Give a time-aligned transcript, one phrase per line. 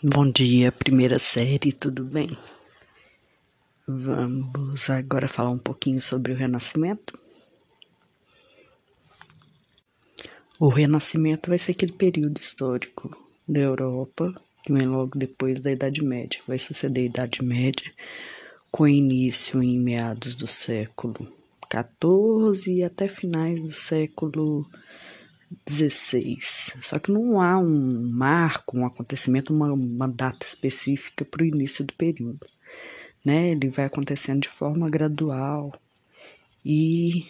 [0.00, 2.28] Bom dia, primeira série, tudo bem?
[3.84, 7.18] Vamos agora falar um pouquinho sobre o Renascimento.
[10.56, 13.10] O Renascimento vai ser aquele período histórico
[13.48, 14.32] da Europa
[14.62, 16.40] que vem logo depois da Idade Média.
[16.46, 17.92] Vai suceder a Idade Média,
[18.70, 21.26] com início em meados do século
[21.68, 24.64] XIV e até finais do século
[25.66, 26.76] 16.
[26.80, 31.84] Só que não há um marco, um acontecimento, uma, uma data específica para o início
[31.84, 32.46] do período.
[33.24, 33.50] Né?
[33.50, 35.72] Ele vai acontecendo de forma gradual
[36.64, 37.26] e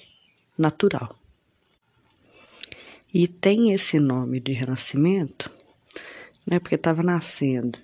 [0.57, 1.17] natural.
[3.13, 5.51] E tem esse nome de renascimento,
[6.47, 6.59] né?
[6.59, 7.79] Porque estava nascendo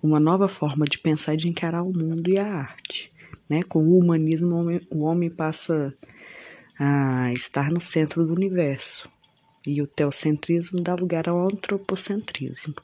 [0.00, 3.12] uma nova forma de pensar e de encarar o mundo e a arte.
[3.48, 3.62] Né?
[3.64, 5.92] Com o humanismo, o homem, o homem passa
[6.78, 9.10] a estar no centro do universo
[9.66, 12.74] e o teocentrismo dá lugar ao antropocentrismo,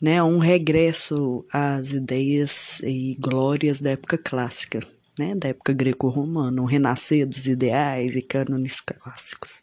[0.00, 0.22] né?
[0.22, 4.80] Um regresso às ideias e glórias da época clássica,
[5.18, 5.34] né?
[5.34, 9.62] Da época greco-romana, um renascer dos ideais e cânones clássicos,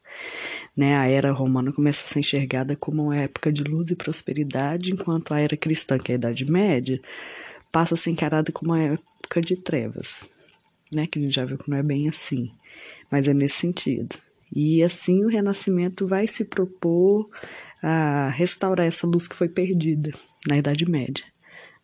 [0.75, 0.95] né?
[0.97, 5.33] A era romana começa a ser enxergada como uma época de luz e prosperidade, enquanto
[5.33, 6.99] a era cristã, que é a Idade Média,
[7.71, 10.25] passa a ser encarada como uma época de trevas,
[10.93, 11.05] né?
[11.05, 12.51] Que a gente já viu que não é bem assim,
[13.11, 14.15] mas é nesse sentido.
[14.53, 17.29] E assim o Renascimento vai se propor
[17.81, 20.11] a restaurar essa luz que foi perdida
[20.47, 21.25] na Idade Média,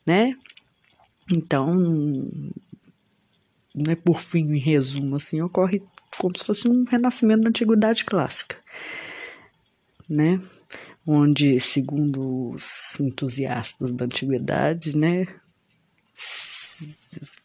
[0.05, 0.35] né?
[1.33, 1.75] Então,
[3.75, 5.81] né, por fim, em resumo, assim, ocorre
[6.17, 8.57] como se fosse um renascimento da Antiguidade Clássica,
[10.09, 10.39] né?
[11.05, 15.25] Onde, segundo os entusiastas da Antiguidade, né,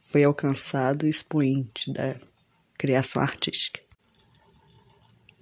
[0.06, 2.16] foi alcançado o expoente da
[2.78, 3.81] criação artística.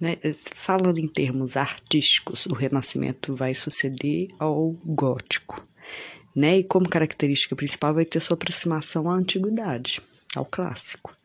[0.01, 0.17] Né?
[0.55, 5.63] Falando em termos artísticos, o Renascimento vai suceder ao Gótico.
[6.35, 6.57] Né?
[6.57, 10.01] E como característica principal vai ter sua aproximação à antiguidade,
[10.35, 11.15] ao clássico.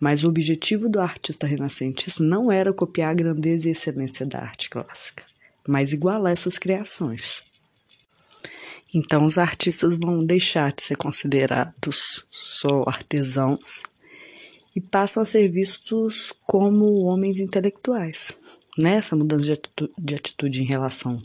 [0.00, 4.70] Mas o objetivo do artista renascentista não era copiar a grandeza e excelência da arte
[4.70, 5.24] clássica,
[5.68, 7.44] mas igualar essas criações.
[8.94, 13.82] Então, os artistas vão deixar de ser considerados só artesãos
[14.76, 18.36] e passam a ser vistos como homens intelectuais.
[18.76, 21.22] Nessa mudança de atitude, de atitude em relação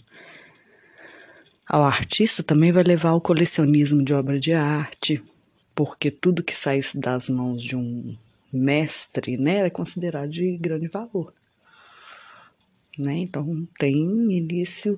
[1.67, 5.21] ao artista também vai levar ao colecionismo de obra de arte,
[5.75, 8.15] porque tudo que saísse das mãos de um
[8.53, 11.33] mestre né, era considerado de grande valor.
[12.97, 13.17] Né?
[13.17, 14.97] Então tem início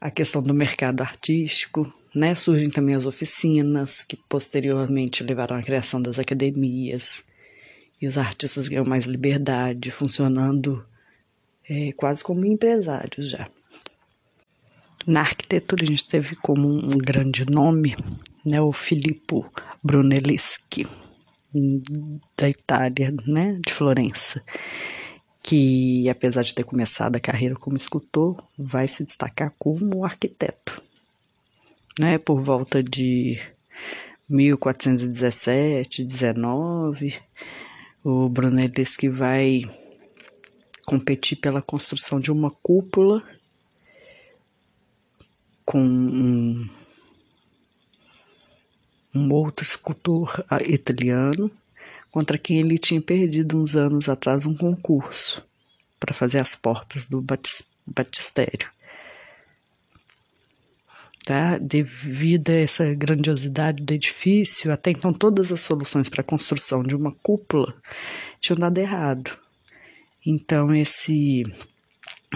[0.00, 2.36] a questão do mercado artístico, né?
[2.36, 7.24] surgem também as oficinas, que posteriormente levaram à criação das academias,
[8.00, 10.84] e os artistas ganham mais liberdade, funcionando
[11.68, 13.46] é, quase como empresários já.
[15.06, 17.96] Na arquitetura, a gente teve como um grande nome
[18.44, 19.50] né, o Filippo
[19.82, 20.86] Brunelleschi,
[22.36, 24.42] da Itália, né, de Florença,
[25.42, 30.82] que apesar de ter começado a carreira como escultor, vai se destacar como arquiteto.
[31.98, 33.40] Né, por volta de
[34.28, 37.18] 1417, 19,
[38.02, 39.62] o Brunelleschi vai
[40.86, 43.22] competir pela construção de uma cúpula
[45.64, 46.68] com um,
[49.14, 51.50] um outro escultor ah, italiano
[52.10, 55.46] contra quem ele tinha perdido uns anos atrás um concurso
[56.00, 57.22] para fazer as portas do
[57.86, 58.70] batistério
[61.28, 61.58] tá?
[61.58, 66.96] Devido a essa grandiosidade do edifício, até então todas as soluções para a construção de
[66.96, 67.74] uma cúpula
[68.40, 69.38] tinham dado errado.
[70.24, 71.42] Então esse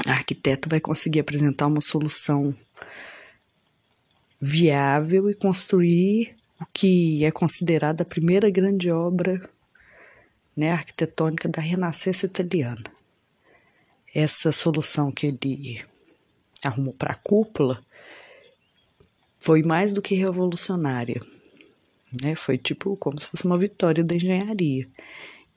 [0.06, 2.54] arquiteto vai conseguir apresentar uma solução
[4.38, 9.40] viável e construir o que é considerada a primeira grande obra
[10.54, 12.84] né, arquitetônica da Renascença italiana.
[14.14, 15.82] Essa solução que ele
[16.62, 17.82] arrumou para a cúpula
[19.42, 21.20] foi mais do que revolucionária.
[22.22, 22.36] Né?
[22.36, 24.86] Foi tipo como se fosse uma vitória da engenharia.
[24.86, 24.90] O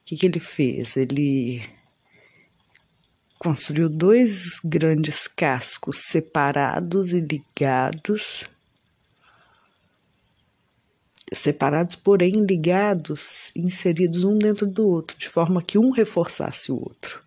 [0.04, 0.96] que, que ele fez?
[0.96, 1.62] Ele
[3.38, 8.44] construiu dois grandes cascos separados e ligados,
[11.32, 17.22] separados, porém ligados, inseridos um dentro do outro, de forma que um reforçasse o outro.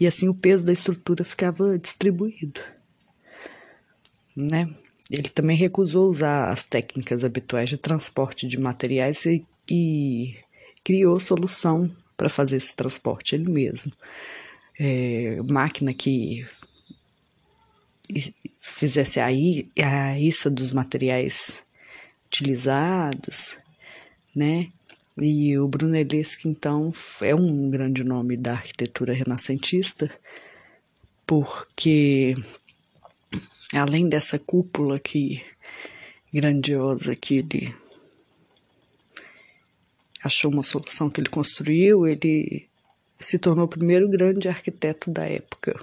[0.00, 2.60] E assim o peso da estrutura ficava distribuído,
[4.36, 4.68] né?
[5.12, 10.34] Ele também recusou usar as técnicas habituais de transporte de materiais e, e
[10.82, 13.92] criou solução para fazer esse transporte ele mesmo.
[14.80, 16.46] É, máquina que
[18.58, 21.62] fizesse a, a issa dos materiais
[22.26, 23.58] utilizados,
[24.34, 24.72] né?
[25.20, 30.10] E o Brunelleschi, então, é um grande nome da arquitetura renascentista,
[31.26, 32.34] porque
[33.72, 35.42] além dessa cúpula que
[36.32, 37.74] grandiosa que ele
[40.22, 42.68] achou uma solução que ele construiu, ele
[43.18, 45.78] se tornou o primeiro grande arquiteto da época.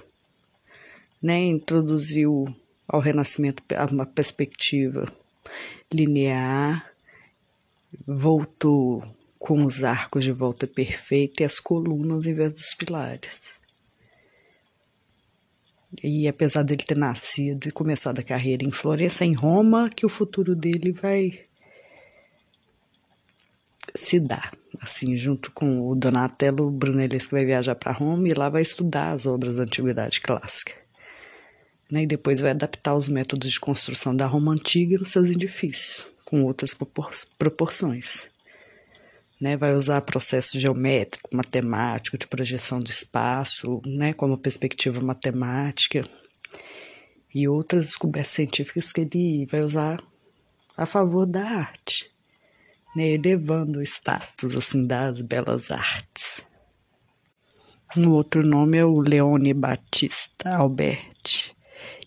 [1.22, 1.44] Né?
[1.44, 2.54] Introduziu
[2.88, 5.06] ao Renascimento uma perspectiva
[5.92, 6.90] linear,
[8.06, 9.04] voltou
[9.38, 13.59] com os arcos de volta perfeita e as colunas em vez dos pilares.
[16.02, 20.08] E apesar dele ter nascido e começado a carreira em Florença, em Roma, que o
[20.08, 21.40] futuro dele vai
[23.94, 24.52] se dar.
[24.80, 29.26] Assim, junto com o Donatello Brunelleschi vai viajar para Roma e lá vai estudar as
[29.26, 30.72] obras da antiguidade clássica.
[31.90, 32.02] Né?
[32.02, 36.44] E depois vai adaptar os métodos de construção da Roma antiga nos seus edifícios, com
[36.44, 38.30] outras propor proporções
[39.40, 46.06] né, vai usar processo geométrico, matemático, de projeção do espaço, né, como perspectiva matemática
[47.34, 50.02] e outras descobertas científicas que ele vai usar
[50.76, 52.10] a favor da arte,
[52.94, 56.46] né, elevando o status assim das belas artes.
[57.96, 61.56] Um outro nome é o Leone Battista Alberti,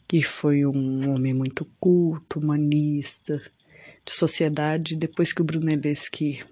[0.08, 3.42] que foi um homem muito culto, humanista,
[4.06, 6.44] de sociedade, depois que o Brunelleschi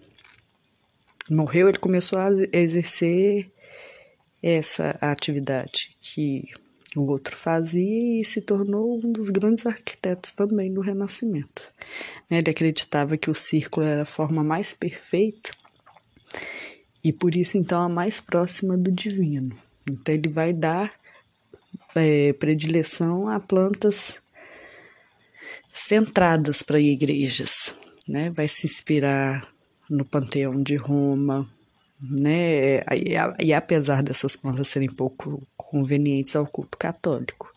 [1.30, 3.52] morreu, ele começou a exercer
[4.42, 6.44] essa atividade que
[6.96, 11.62] o outro fazia e se tornou um dos grandes arquitetos também do Renascimento.
[12.30, 15.52] Né, ele acreditava que o círculo era a forma mais perfeita
[17.04, 19.56] e por isso então a mais próxima do divino.
[19.90, 20.94] Então ele vai dar
[21.96, 24.20] é, predileção a plantas
[25.72, 27.74] centradas para igrejas,
[28.08, 28.30] né?
[28.30, 29.51] Vai se inspirar
[29.92, 31.50] no Panteão de Roma,
[32.02, 32.78] né?
[32.96, 37.52] E, e apesar dessas plantas serem pouco convenientes ao culto católico.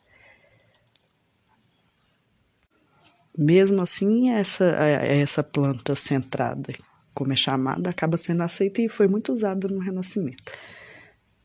[3.38, 6.72] Mesmo assim, essa, essa planta centrada,
[7.14, 10.52] como é chamada, acaba sendo aceita e foi muito usada no Renascimento,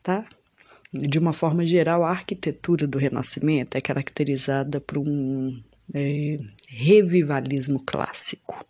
[0.02, 0.24] tá?
[0.92, 5.62] De uma forma geral, a arquitetura do Renascimento é caracterizada por um
[5.94, 6.36] é,
[6.68, 8.69] revivalismo clássico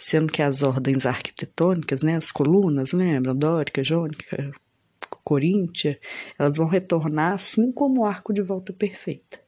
[0.00, 4.50] sendo que as ordens arquitetônicas, né, as colunas, lembra, dórica, jônica,
[5.22, 6.00] coríntia,
[6.38, 9.38] elas vão retornar assim como o arco de volta perfeita.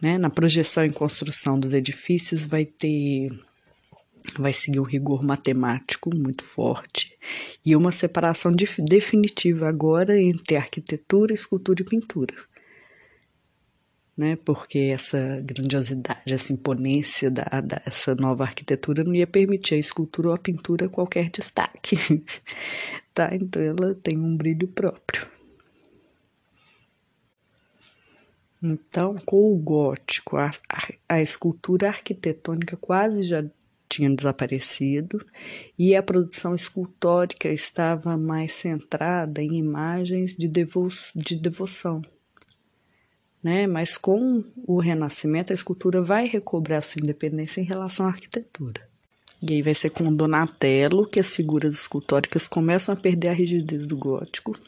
[0.00, 0.16] Né?
[0.18, 3.30] Na projeção e construção dos edifícios vai ter
[4.38, 7.10] vai seguir um rigor matemático muito forte
[7.64, 12.34] e uma separação definitiva agora entre arquitetura, escultura e pintura
[14.18, 14.36] né?
[14.44, 20.34] Porque essa grandiosidade, essa imponência da, dessa nova arquitetura não ia permitir a escultura ou
[20.34, 21.96] a pintura qualquer destaque,
[23.14, 23.30] tá?
[23.32, 25.24] Então ela tem um brilho próprio.
[28.60, 33.44] Então, com o gótico, a, a, a escultura arquitetônica quase já
[33.88, 35.24] tinha desaparecido
[35.78, 42.02] e a produção escultórica estava mais centrada em imagens de, devo de devoção
[43.42, 43.66] né?
[43.66, 48.86] Mas com o Renascimento, a escultura vai recobrar sua independência em relação à arquitetura.
[49.40, 53.86] E aí vai ser com Donatello que as figuras escultóricas começam a perder a rigidez
[53.86, 54.58] do gótico,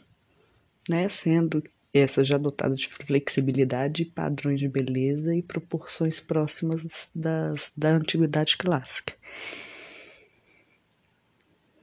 [0.89, 1.09] né?
[1.09, 1.61] Sendo
[1.93, 9.13] essa já dotada de flexibilidade, padrões de beleza e proporções próximas das, da antiguidade clássica.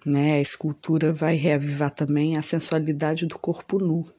[0.07, 0.35] Né?
[0.35, 4.11] A escultura vai reavivar também a sensualidade do corpo nu,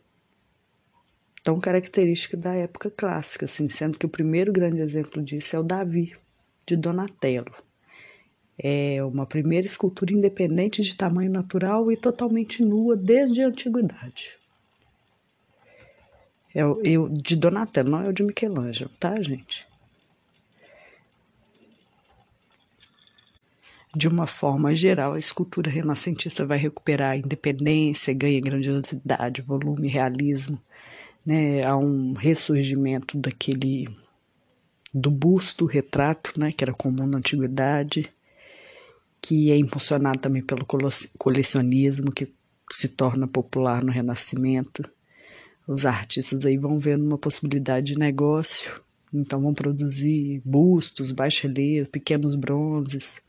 [1.43, 5.63] tão característica da época clássica, assim, sendo que o primeiro grande exemplo disso é o
[5.63, 6.15] Davi,
[6.65, 7.53] de Donatello.
[8.62, 14.38] É uma primeira escultura independente de tamanho natural e totalmente nua desde a antiguidade.
[16.53, 19.67] É o, de Donatello, não é o de Michelangelo, tá, gente?
[23.96, 30.62] De uma forma geral, a escultura renascentista vai recuperar a independência, ganha grandiosidade, volume, realismo,
[31.29, 33.88] né, a um ressurgimento daquele
[34.91, 38.09] do busto, retrato, né, que era comum na antiguidade,
[39.21, 40.65] que é impulsionado também pelo
[41.19, 42.33] colecionismo, que
[42.71, 44.81] se torna popular no Renascimento.
[45.67, 48.81] Os artistas aí vão vendo uma possibilidade de negócio,
[49.13, 53.21] então vão produzir bustos, baixo-relieve, pequenos bronzes,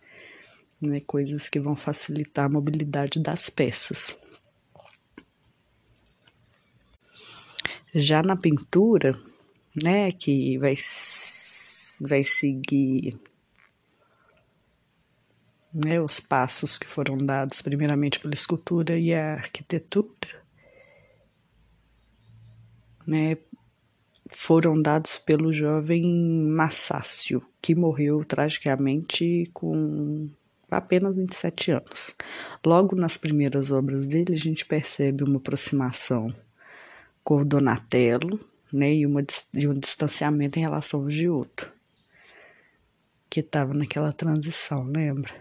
[0.80, 4.16] né, coisas que vão facilitar a mobilidade das peças.
[7.94, 9.12] Já na pintura,
[9.82, 10.74] né, que vai,
[12.00, 13.18] vai seguir
[15.72, 20.40] né, os passos que foram dados primeiramente pela escultura e a arquitetura,
[23.06, 23.36] né,
[24.30, 26.04] foram dados pelo jovem
[26.46, 30.30] Massácio, que morreu tragicamente com
[30.70, 32.14] apenas 27 anos.
[32.64, 36.32] Logo nas primeiras obras dele, a gente percebe uma aproximação
[37.30, 38.40] com o Donatello,
[38.72, 41.72] né, e, uma, e um distanciamento em relação ao Giotto,
[43.30, 45.32] que estava naquela transição, lembra?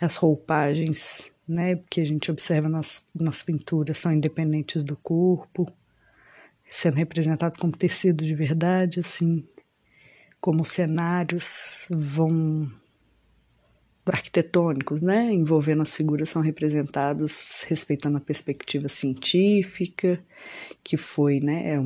[0.00, 5.70] As roupagens, né, que a gente observa nas, nas pinturas são independentes do corpo,
[6.70, 9.46] sendo representado como tecido de verdade, assim,
[10.40, 12.72] como cenários vão
[14.12, 20.24] arquitetônicos, né, envolvendo as figuras são representados respeitando a perspectiva científica,
[20.84, 21.78] que foi, né, é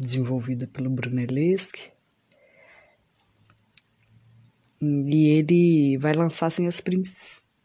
[0.00, 1.90] desenvolvida pelo Brunelleschi.
[4.80, 6.80] E ele vai lançar assim as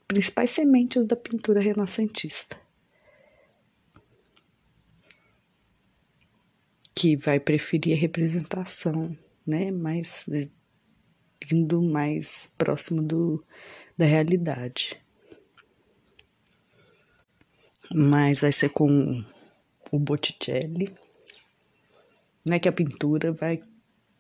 [0.08, 2.60] principais sementes da pintura renascentista.
[6.96, 9.15] Que vai preferir a representação,
[9.46, 10.25] né, mais
[11.51, 13.43] indo mais próximo do
[13.98, 14.95] da realidade.
[17.93, 19.24] Mas vai ser com
[19.91, 20.93] o Botticelli,
[22.48, 23.60] né, que a pintura vai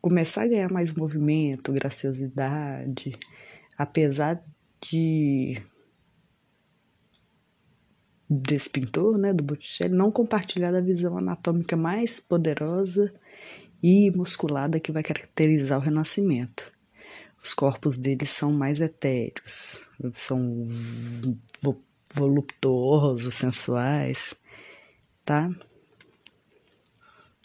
[0.01, 3.17] começar a ganhar mais movimento, graciosidade,
[3.77, 4.43] apesar
[4.81, 5.61] de
[8.29, 13.13] desse pintor, né, do Botticelli, não compartilhar da visão anatômica mais poderosa
[13.83, 16.71] e musculada que vai caracterizar o Renascimento.
[17.43, 19.81] Os corpos deles são mais etéreos,
[20.13, 20.67] são
[22.13, 24.35] voluptuosos, sensuais,
[25.25, 25.49] tá?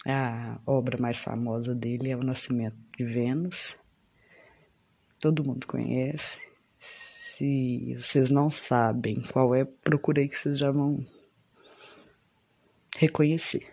[0.05, 3.75] A obra mais famosa dele é O Nascimento de Vênus.
[5.19, 6.39] Todo mundo conhece.
[6.77, 11.03] Se vocês não sabem qual é, procurei que vocês já vão
[12.97, 13.67] reconhecer.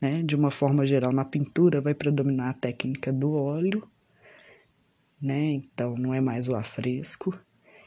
[0.00, 0.22] Né?
[0.22, 3.88] De uma forma geral, na pintura vai predominar a técnica do óleo
[5.22, 5.52] né?
[5.52, 7.38] Então não é mais o afresco,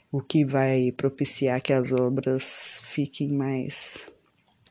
[0.10, 4.08] o que vai propiciar que as obras fiquem mais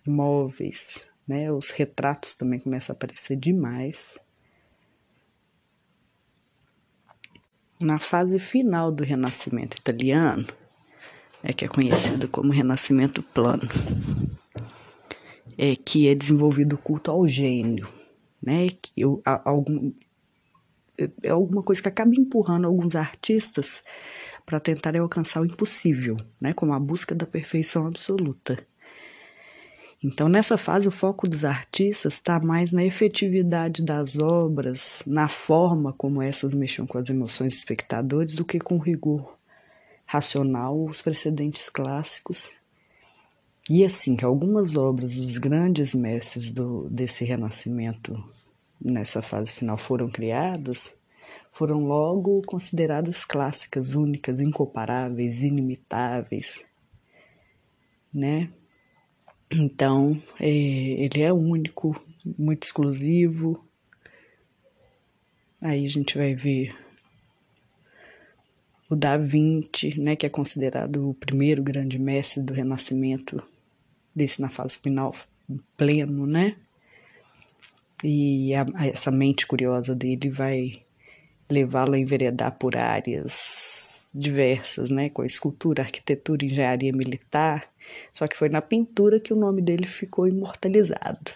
[0.06, 1.52] móveis, né?
[1.52, 4.18] Os retratos também começam a aparecer demais.
[7.80, 10.46] Na fase final do Renascimento italiano,
[11.42, 13.68] é que é conhecido como Renascimento Plano,
[15.58, 17.86] é que é desenvolvido o culto ao gênio,
[18.40, 18.68] né?
[18.68, 19.92] Que algum,
[20.98, 23.82] é alguma coisa que acaba empurrando alguns artistas
[24.46, 28.56] para tentarem alcançar o impossível, né, como a busca da perfeição absoluta.
[30.02, 35.94] Então, nessa fase, o foco dos artistas está mais na efetividade das obras, na forma
[35.94, 39.34] como essas mexem com as emoções dos espectadores, do que com rigor
[40.04, 42.50] racional, os precedentes clássicos.
[43.68, 48.12] E assim, que algumas obras dos grandes mestres do, desse renascimento
[48.84, 50.94] nessa fase final foram criadas,
[51.50, 56.64] foram logo consideradas clássicas, únicas, incomparáveis, inimitáveis,
[58.12, 58.52] né?
[59.50, 61.94] Então, é, ele é único,
[62.38, 63.64] muito exclusivo.
[65.62, 66.76] Aí a gente vai ver
[68.90, 73.42] o Da Vinci, né, que é considerado o primeiro grande mestre do Renascimento,
[74.14, 75.14] desse na fase final
[75.76, 76.56] pleno, né?
[78.02, 80.82] E a, essa mente curiosa dele vai
[81.50, 87.60] levá-lo a enveredar por áreas diversas, né, com escultura, arquitetura, engenharia militar.
[88.12, 91.32] Só que foi na pintura que o nome dele ficou imortalizado,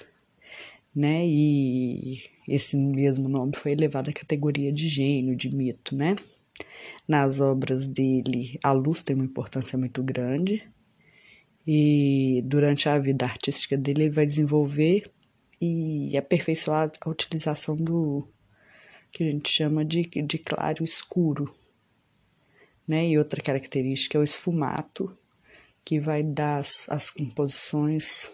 [0.94, 1.26] né?
[1.26, 6.16] E esse mesmo nome foi elevado à categoria de gênio, de mito, né?
[7.06, 10.62] Nas obras dele, a luz tem uma importância muito grande.
[11.66, 15.04] E durante a vida artística dele, ele vai desenvolver
[15.60, 18.28] e aperfeiçoar a utilização do
[19.10, 21.52] que a gente chama de, de claro escuro.
[22.86, 23.08] Né?
[23.08, 25.16] E outra característica é o esfumato,
[25.84, 28.30] que vai dar as, as composições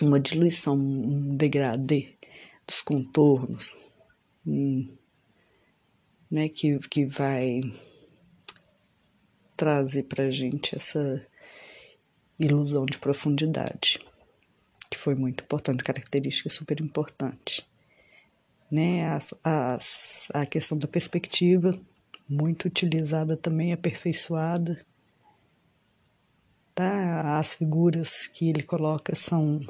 [0.00, 2.14] uma diluição, um degradê
[2.66, 3.76] dos contornos,
[4.46, 4.96] um,
[6.30, 6.48] né?
[6.48, 7.60] que, que vai
[9.56, 11.26] trazer para a gente essa
[12.38, 14.00] ilusão de profundidade
[14.90, 17.64] que foi muito importante, característica super importante.
[18.70, 19.08] Né?
[19.08, 21.78] As, as, a questão da perspectiva,
[22.28, 24.84] muito utilizada também, aperfeiçoada.
[26.74, 27.38] Tá?
[27.38, 29.60] As figuras que ele coloca são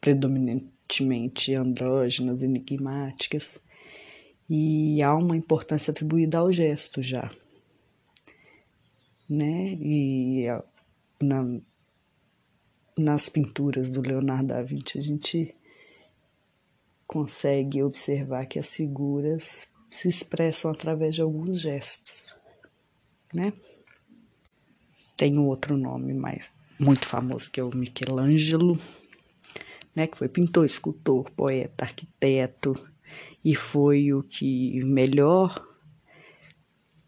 [0.00, 3.60] aparentemente andrógenas, enigmáticas,
[4.48, 7.30] e há uma importância atribuída ao gesto já,
[9.28, 9.72] né?
[9.80, 10.44] E
[11.22, 11.60] na,
[12.96, 15.54] nas pinturas do Leonardo da Vinci a gente
[17.06, 22.34] consegue observar que as figuras se expressam através de alguns gestos,
[23.32, 23.52] né?
[25.16, 28.78] Tem um outro nome mais muito famoso que é o Michelangelo,
[29.94, 32.74] né, que foi pintor, escultor, poeta, arquiteto
[33.44, 35.54] e foi o que melhor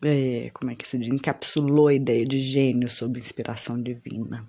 [0.04, 4.46] é, como é que se diz, encapsulou a ideia de gênio sob inspiração divina.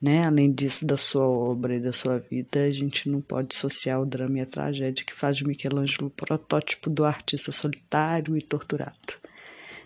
[0.00, 0.24] Né?
[0.24, 4.06] Além disso, da sua obra e da sua vida, a gente não pode dissociar o
[4.06, 9.14] drama e a tragédia que faz de Michelangelo o protótipo do artista solitário e torturado.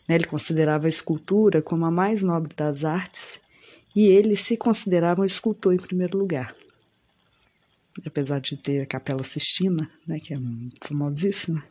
[0.09, 0.17] Né?
[0.17, 3.41] Ele considerava a escultura como a mais nobre das artes
[3.95, 6.55] e ele se considerava um escultor em primeiro lugar.
[8.05, 10.39] Apesar de ter a Capela Sistina, né, que é
[10.81, 11.63] famosíssima,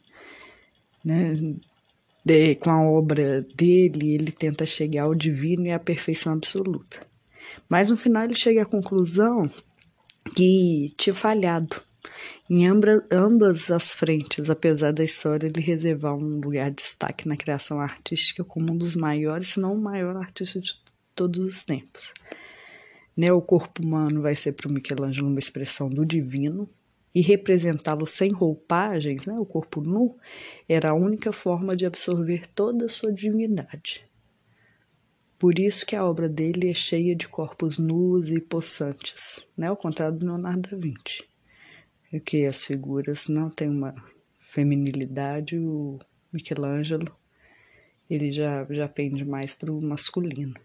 [1.03, 1.55] né,
[2.24, 7.09] de, com a obra dele, ele tenta chegar ao divino e à perfeição absoluta.
[7.68, 9.50] Mas no final ele chega à conclusão
[10.36, 11.82] que tinha falhado
[12.50, 17.79] em ambas, as frentes, apesar da história ele reservar um lugar de destaque na criação
[17.79, 20.74] artística como um dos maiores, se não o maior artista de
[21.13, 22.12] todos os tempos.
[23.15, 26.68] Né, o corpo humano vai ser para o Michelangelo uma expressão do divino,
[27.13, 30.18] e representá-lo sem roupagens, né, o corpo nu,
[30.68, 34.09] era a única forma de absorver toda a sua divindade.
[35.39, 39.67] Por isso que a obra dele é cheia de corpos nus e possantes, né?
[39.67, 41.24] ao contrário do Leonardo da Vinci,
[42.25, 43.96] que as figuras não têm uma
[44.38, 45.98] feminilidade, o
[46.34, 47.17] Michelangelo
[48.10, 50.55] ele já, já pende mais para o masculino.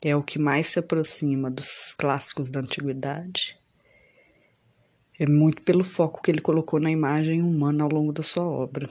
[0.00, 3.58] É o que mais se aproxima dos clássicos da antiguidade.
[5.18, 8.88] É muito pelo foco que ele colocou na imagem humana ao longo da sua obra.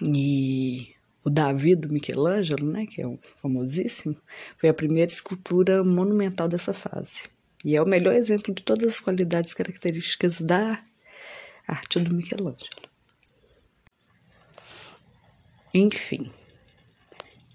[0.00, 4.16] E o Davi do Michelangelo, né, que é um famosíssimo,
[4.56, 7.24] foi a primeira escultura monumental dessa fase.
[7.64, 10.82] E é o melhor exemplo de todas as qualidades características da
[11.66, 12.90] arte do Michelangelo.
[15.72, 16.30] Enfim,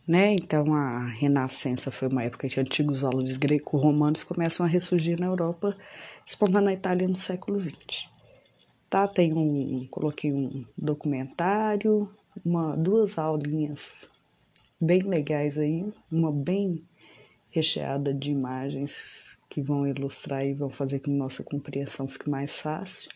[0.07, 0.33] né?
[0.33, 5.75] Então a Renascença foi uma época que antigos valores greco-romanos começam a ressurgir na Europa,
[6.23, 8.07] despontando na Itália no século XX.
[8.89, 12.09] Tá, tem um, coloquei um documentário,
[12.43, 14.09] uma, duas aulinhas
[14.79, 16.83] bem legais aí, uma bem
[17.49, 22.59] recheada de imagens que vão ilustrar e vão fazer com que nossa compreensão fique mais
[22.59, 23.09] fácil.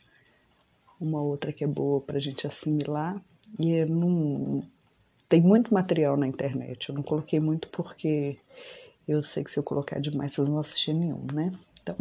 [0.99, 3.21] Uma outra que é boa para a gente assimilar.
[3.60, 4.63] E num,
[5.27, 6.89] tem muito material na internet.
[6.89, 8.38] Eu não coloquei muito porque
[9.08, 11.51] eu sei que se eu colocar demais vocês não vão assistir nenhum, né?
[11.82, 11.95] Então,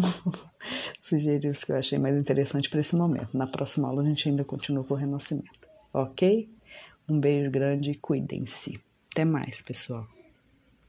[1.01, 3.37] sugeri isso que eu achei mais interessante para esse momento.
[3.37, 6.49] Na próxima aula a gente ainda continua com o renascimento, ok?
[7.09, 8.79] Um beijo grande e cuidem-se.
[9.11, 10.07] Até mais, pessoal.